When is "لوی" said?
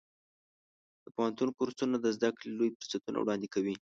2.57-2.69